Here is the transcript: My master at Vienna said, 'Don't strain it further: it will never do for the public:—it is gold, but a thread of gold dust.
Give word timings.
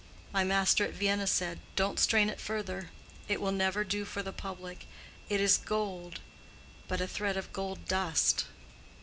My 0.33 0.43
master 0.43 0.83
at 0.83 0.95
Vienna 0.95 1.27
said, 1.27 1.59
'Don't 1.75 1.99
strain 1.99 2.27
it 2.27 2.41
further: 2.41 2.89
it 3.27 3.39
will 3.39 3.51
never 3.51 3.83
do 3.83 4.03
for 4.03 4.23
the 4.23 4.33
public:—it 4.33 5.39
is 5.39 5.57
gold, 5.59 6.21
but 6.87 7.01
a 7.01 7.07
thread 7.07 7.37
of 7.37 7.53
gold 7.53 7.87
dust. 7.87 8.45